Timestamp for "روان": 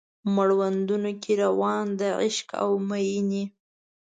1.43-1.85